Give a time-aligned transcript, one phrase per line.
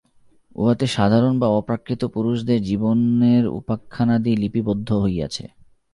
[0.55, 5.45] উহাতে সাধারণ বা অপ্রাকৃত পুরুষদের জীবনের উপাখ্যানাদি লিপিবদ্ধ হইয়াছে।